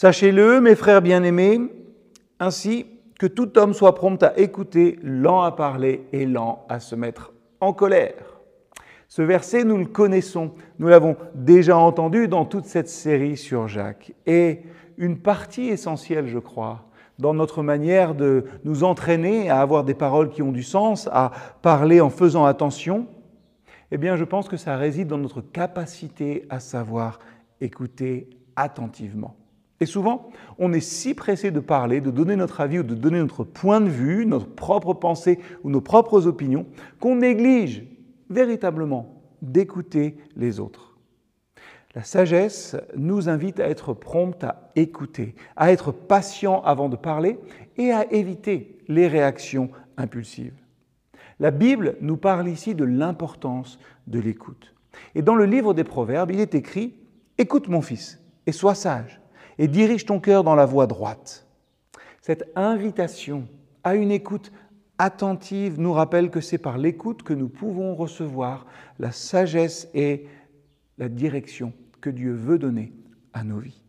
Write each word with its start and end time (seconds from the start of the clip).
Sachez-le, 0.00 0.62
mes 0.62 0.76
frères 0.76 1.02
bien-aimés, 1.02 1.60
ainsi 2.38 2.86
que 3.18 3.26
tout 3.26 3.58
homme 3.58 3.74
soit 3.74 3.94
prompt 3.94 4.22
à 4.22 4.38
écouter, 4.38 4.98
lent 5.02 5.42
à 5.42 5.52
parler 5.52 6.06
et 6.14 6.24
lent 6.24 6.64
à 6.70 6.80
se 6.80 6.94
mettre 6.94 7.34
en 7.60 7.74
colère. 7.74 8.40
Ce 9.08 9.20
verset, 9.20 9.62
nous 9.62 9.76
le 9.76 9.84
connaissons, 9.84 10.52
nous 10.78 10.88
l'avons 10.88 11.16
déjà 11.34 11.76
entendu 11.76 12.28
dans 12.28 12.46
toute 12.46 12.64
cette 12.64 12.88
série 12.88 13.36
sur 13.36 13.68
Jacques. 13.68 14.14
Et 14.24 14.62
une 14.96 15.18
partie 15.18 15.68
essentielle, 15.68 16.28
je 16.28 16.38
crois, 16.38 16.86
dans 17.18 17.34
notre 17.34 17.62
manière 17.62 18.14
de 18.14 18.44
nous 18.64 18.84
entraîner 18.84 19.50
à 19.50 19.60
avoir 19.60 19.84
des 19.84 19.92
paroles 19.92 20.30
qui 20.30 20.40
ont 20.40 20.50
du 20.50 20.62
sens, 20.62 21.10
à 21.12 21.30
parler 21.60 22.00
en 22.00 22.08
faisant 22.08 22.46
attention, 22.46 23.06
eh 23.90 23.98
bien, 23.98 24.16
je 24.16 24.24
pense 24.24 24.48
que 24.48 24.56
ça 24.56 24.78
réside 24.78 25.08
dans 25.08 25.18
notre 25.18 25.42
capacité 25.42 26.46
à 26.48 26.58
savoir 26.58 27.18
écouter 27.60 28.30
attentivement. 28.56 29.36
Et 29.80 29.86
souvent, 29.86 30.30
on 30.58 30.74
est 30.74 30.80
si 30.80 31.14
pressé 31.14 31.50
de 31.50 31.60
parler, 31.60 32.02
de 32.02 32.10
donner 32.10 32.36
notre 32.36 32.60
avis 32.60 32.80
ou 32.80 32.82
de 32.82 32.94
donner 32.94 33.18
notre 33.18 33.44
point 33.44 33.80
de 33.80 33.88
vue, 33.88 34.26
notre 34.26 34.48
propre 34.48 34.92
pensée 34.92 35.38
ou 35.64 35.70
nos 35.70 35.80
propres 35.80 36.26
opinions, 36.26 36.66
qu'on 37.00 37.16
néglige 37.16 37.84
véritablement 38.28 39.22
d'écouter 39.40 40.18
les 40.36 40.60
autres. 40.60 40.98
La 41.94 42.04
sagesse 42.04 42.76
nous 42.94 43.28
invite 43.28 43.58
à 43.58 43.68
être 43.68 43.94
prompt 43.94 44.44
à 44.44 44.70
écouter, 44.76 45.34
à 45.56 45.72
être 45.72 45.92
patient 45.92 46.62
avant 46.62 46.88
de 46.88 46.96
parler 46.96 47.38
et 47.78 47.90
à 47.90 48.12
éviter 48.12 48.78
les 48.86 49.08
réactions 49.08 49.70
impulsives. 49.96 50.54
La 51.40 51.50
Bible 51.50 51.96
nous 52.02 52.18
parle 52.18 52.48
ici 52.48 52.74
de 52.74 52.84
l'importance 52.84 53.78
de 54.06 54.20
l'écoute. 54.20 54.74
Et 55.14 55.22
dans 55.22 55.34
le 55.34 55.46
livre 55.46 55.72
des 55.72 55.84
Proverbes, 55.84 56.30
il 56.30 56.40
est 56.40 56.54
écrit 56.54 56.94
Écoute 57.38 57.68
mon 57.68 57.80
fils 57.80 58.22
et 58.46 58.52
sois 58.52 58.74
sage 58.74 59.19
et 59.60 59.68
dirige 59.68 60.06
ton 60.06 60.20
cœur 60.20 60.42
dans 60.42 60.54
la 60.54 60.64
voie 60.64 60.86
droite. 60.86 61.46
Cette 62.22 62.50
invitation 62.56 63.46
à 63.84 63.94
une 63.94 64.10
écoute 64.10 64.52
attentive 64.96 65.78
nous 65.78 65.92
rappelle 65.92 66.30
que 66.30 66.40
c'est 66.40 66.56
par 66.56 66.78
l'écoute 66.78 67.22
que 67.22 67.34
nous 67.34 67.48
pouvons 67.48 67.94
recevoir 67.94 68.64
la 68.98 69.12
sagesse 69.12 69.86
et 69.92 70.26
la 70.96 71.10
direction 71.10 71.74
que 72.00 72.08
Dieu 72.08 72.32
veut 72.32 72.58
donner 72.58 72.94
à 73.34 73.44
nos 73.44 73.58
vies. 73.58 73.82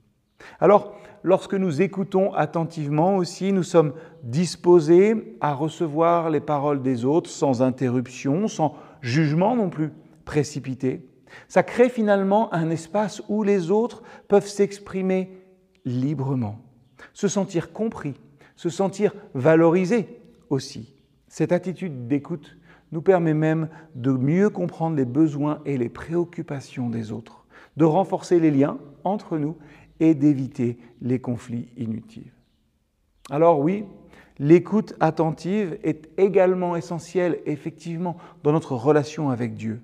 Alors, 0.60 0.94
lorsque 1.24 1.54
nous 1.54 1.82
écoutons 1.82 2.34
attentivement 2.34 3.16
aussi, 3.16 3.54
nous 3.54 3.64
sommes 3.64 3.94
disposés 4.24 5.38
à 5.40 5.54
recevoir 5.54 6.30
les 6.30 6.42
paroles 6.42 6.82
des 6.82 7.06
autres 7.06 7.30
sans 7.30 7.62
interruption, 7.62 8.50
sans 8.50 8.76
jugement 9.00 9.56
non 9.56 9.70
plus 9.70 9.94
précipité. 10.26 11.08
Ça 11.48 11.64
crée 11.64 11.88
finalement 11.88 12.54
un 12.54 12.70
espace 12.70 13.22
où 13.30 13.42
les 13.44 13.72
autres 13.72 14.04
peuvent 14.28 14.48
s'exprimer 14.48 15.41
librement, 15.86 16.60
se 17.14 17.28
sentir 17.28 17.74
compris, 17.74 18.14
se 18.56 18.70
sentir 18.70 19.14
valorisé 19.34 20.22
aussi. 20.50 20.96
Cette 21.28 21.52
attitude 21.52 22.08
d'écoute 22.08 22.58
nous 22.92 23.02
permet 23.02 23.34
même 23.34 23.70
de 23.96 24.12
mieux 24.12 24.50
comprendre 24.50 24.98
les 24.98 25.06
besoins 25.06 25.62
et 25.66 25.78
les 25.78 25.90
préoccupations 25.90 26.90
des 26.90 27.12
autres, 27.12 27.46
de 27.78 27.86
renforcer 27.86 28.40
les 28.40 28.52
liens 28.52 28.78
entre 29.04 29.38
nous 29.38 29.56
et 30.00 30.14
d'éviter 30.14 30.78
les 31.02 31.20
conflits 31.20 31.70
inutiles. 31.78 32.34
Alors 33.30 33.60
oui, 33.60 33.86
l'écoute 34.40 34.94
attentive 35.00 35.80
est 35.84 36.10
également 36.18 36.76
essentielle, 36.76 37.40
effectivement, 37.46 38.18
dans 38.44 38.52
notre 38.52 38.76
relation 38.76 39.30
avec 39.30 39.54
Dieu. 39.54 39.82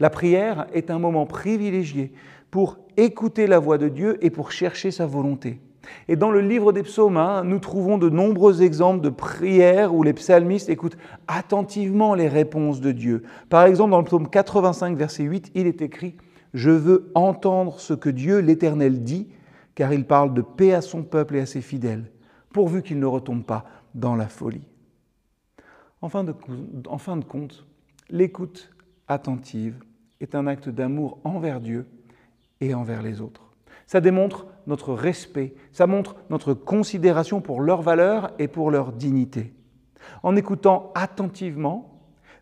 La 0.00 0.10
prière 0.10 0.66
est 0.72 0.90
un 0.90 0.98
moment 0.98 1.26
privilégié 1.26 2.12
pour 2.50 2.78
écouter 2.96 3.46
la 3.46 3.58
voix 3.58 3.78
de 3.78 3.88
Dieu 3.88 4.18
et 4.24 4.30
pour 4.30 4.52
chercher 4.52 4.90
sa 4.90 5.06
volonté. 5.06 5.60
Et 6.08 6.16
dans 6.16 6.30
le 6.30 6.40
livre 6.40 6.72
des 6.72 6.82
psaumes, 6.82 7.16
hein, 7.16 7.44
nous 7.44 7.58
trouvons 7.58 7.98
de 7.98 8.08
nombreux 8.08 8.62
exemples 8.62 9.00
de 9.02 9.10
prières 9.10 9.94
où 9.94 10.02
les 10.02 10.12
psalmistes 10.12 10.68
écoutent 10.68 10.96
attentivement 11.26 12.14
les 12.14 12.28
réponses 12.28 12.80
de 12.80 12.92
Dieu. 12.92 13.22
Par 13.48 13.64
exemple, 13.64 13.90
dans 13.90 13.98
le 13.98 14.04
psaume 14.04 14.28
85, 14.28 14.96
verset 14.96 15.24
8, 15.24 15.52
il 15.54 15.66
est 15.66 15.82
écrit 15.82 16.16
Je 16.52 16.70
veux 16.70 17.10
entendre 17.14 17.80
ce 17.80 17.94
que 17.94 18.10
Dieu 18.10 18.38
l'Éternel 18.38 19.02
dit, 19.02 19.28
car 19.74 19.92
il 19.92 20.06
parle 20.06 20.34
de 20.34 20.42
paix 20.42 20.72
à 20.72 20.80
son 20.80 21.02
peuple 21.02 21.36
et 21.36 21.40
à 21.40 21.46
ses 21.46 21.60
fidèles, 21.60 22.10
pourvu 22.52 22.82
qu'il 22.82 22.98
ne 22.98 23.06
retombe 23.06 23.44
pas 23.44 23.64
dans 23.94 24.16
la 24.16 24.28
folie. 24.28 24.66
En 26.02 26.08
fin 26.08 26.24
de, 26.24 26.34
en 26.86 26.98
fin 26.98 27.16
de 27.16 27.24
compte, 27.24 27.66
l'écoute 28.10 28.73
attentive 29.08 29.76
est 30.20 30.34
un 30.34 30.46
acte 30.46 30.68
d'amour 30.68 31.18
envers 31.24 31.60
Dieu 31.60 31.86
et 32.60 32.74
envers 32.74 33.02
les 33.02 33.20
autres. 33.20 33.52
Ça 33.86 34.00
démontre 34.00 34.46
notre 34.66 34.94
respect, 34.94 35.54
ça 35.72 35.86
montre 35.86 36.16
notre 36.30 36.54
considération 36.54 37.40
pour 37.40 37.60
leurs 37.60 37.82
valeurs 37.82 38.32
et 38.38 38.48
pour 38.48 38.70
leur 38.70 38.92
dignité. 38.92 39.52
En 40.22 40.36
écoutant 40.36 40.92
attentivement, 40.94 41.90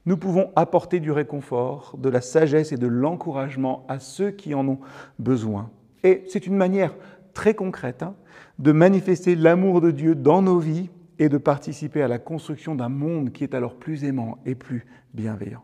nous 0.06 0.16
pouvons 0.16 0.50
apporter 0.56 1.00
du 1.00 1.12
réconfort, 1.12 1.96
de 1.98 2.08
la 2.08 2.20
sagesse 2.20 2.72
et 2.72 2.76
de 2.76 2.86
l'encouragement 2.86 3.84
à 3.88 3.98
ceux 3.98 4.30
qui 4.30 4.54
en 4.54 4.66
ont 4.66 4.80
besoin. 5.18 5.70
Et 6.02 6.24
c'est 6.28 6.46
une 6.46 6.56
manière 6.56 6.94
très 7.34 7.54
concrète 7.54 8.02
hein, 8.02 8.14
de 8.58 8.72
manifester 8.72 9.36
l'amour 9.36 9.80
de 9.80 9.90
Dieu 9.90 10.14
dans 10.14 10.42
nos 10.42 10.58
vies 10.58 10.90
et 11.18 11.28
de 11.28 11.38
participer 11.38 12.02
à 12.02 12.08
la 12.08 12.18
construction 12.18 12.74
d'un 12.74 12.88
monde 12.88 13.32
qui 13.32 13.44
est 13.44 13.54
alors 13.54 13.76
plus 13.76 14.04
aimant 14.04 14.38
et 14.44 14.54
plus 14.54 14.86
bienveillant. 15.14 15.62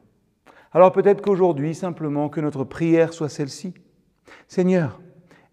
Alors 0.72 0.92
peut-être 0.92 1.22
qu'aujourd'hui, 1.22 1.74
simplement, 1.74 2.28
que 2.28 2.40
notre 2.40 2.64
prière 2.64 3.12
soit 3.12 3.28
celle-ci. 3.28 3.74
Seigneur, 4.46 5.00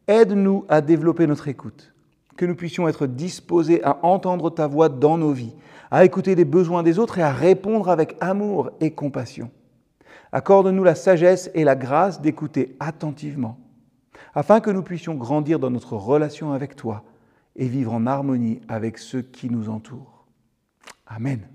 aide-nous 0.07 0.65
à 0.67 0.81
développer 0.81 1.27
notre 1.27 1.47
écoute, 1.47 1.93
que 2.35 2.45
nous 2.45 2.55
puissions 2.55 2.87
être 2.87 3.07
disposés 3.07 3.83
à 3.83 3.99
entendre 4.05 4.49
ta 4.49 4.67
voix 4.67 4.89
dans 4.89 5.17
nos 5.17 5.31
vies, 5.31 5.55
à 5.91 6.03
écouter 6.03 6.35
les 6.35 6.45
besoins 6.45 6.83
des 6.83 6.99
autres 6.99 7.19
et 7.19 7.23
à 7.23 7.31
répondre 7.31 7.89
avec 7.89 8.17
amour 8.19 8.71
et 8.81 8.91
compassion. 8.91 9.49
Accorde-nous 10.31 10.83
la 10.83 10.95
sagesse 10.95 11.49
et 11.53 11.63
la 11.63 11.75
grâce 11.75 12.19
d'écouter 12.19 12.75
attentivement, 12.81 13.57
afin 14.33 14.59
que 14.59 14.71
nous 14.71 14.83
puissions 14.83 15.15
grandir 15.15 15.59
dans 15.59 15.71
notre 15.71 15.95
relation 15.95 16.51
avec 16.51 16.75
toi 16.75 17.03
et 17.55 17.67
vivre 17.67 17.93
en 17.93 18.05
harmonie 18.05 18.59
avec 18.67 18.97
ceux 18.97 19.21
qui 19.21 19.49
nous 19.49 19.69
entourent. 19.69 20.25
Amen. 21.07 21.47